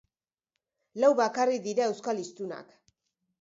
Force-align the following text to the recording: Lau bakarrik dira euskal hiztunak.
Lau 1.03 1.11
bakarrik 1.19 1.61
dira 1.67 1.91
euskal 1.91 2.23
hiztunak. 2.23 2.75